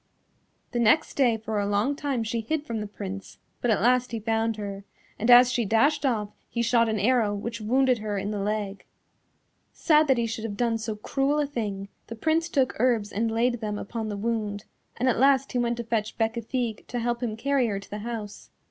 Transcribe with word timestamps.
The 0.71 0.79
next 0.79 1.13
day 1.13 1.37
for 1.37 1.59
a 1.59 1.67
long 1.67 1.95
time 1.95 2.23
she 2.23 2.41
hid 2.41 2.65
from 2.65 2.81
the 2.81 2.87
Prince, 2.87 3.37
but 3.61 3.69
at 3.69 3.83
last 3.83 4.11
he 4.11 4.19
found 4.19 4.57
her, 4.57 4.83
and 5.19 5.29
as 5.29 5.51
she 5.51 5.63
dashed 5.63 6.07
off 6.07 6.29
he 6.49 6.63
shot 6.63 6.89
an 6.89 6.97
arrow 6.97 7.35
which 7.35 7.61
wounded 7.61 7.99
her 7.99 8.17
in 8.17 8.31
the 8.31 8.39
leg. 8.39 8.83
Sad 9.71 10.07
that 10.07 10.17
he 10.17 10.25
should 10.25 10.43
have 10.43 10.57
done 10.57 10.79
so 10.79 10.95
cruel 10.95 11.39
a 11.39 11.45
thing, 11.45 11.87
the 12.07 12.15
Prince 12.15 12.49
took 12.49 12.73
herbs 12.79 13.11
and 13.11 13.29
laid 13.29 13.61
them 13.61 13.77
upon 13.77 14.09
the 14.09 14.17
wound, 14.17 14.65
and 14.97 15.07
at 15.07 15.19
last 15.19 15.51
he 15.51 15.59
went 15.59 15.77
to 15.77 15.83
fetch 15.83 16.17
Bécafigue 16.17 16.87
to 16.87 16.97
help 16.97 17.21
him 17.21 17.37
carry 17.37 17.67
her 17.67 17.79
to 17.79 17.89
the 17.91 17.99
house. 17.99 18.49